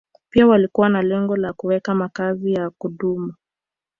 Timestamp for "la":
1.35-1.53